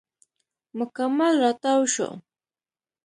[0.77, 2.07] مکمل راتاو شو.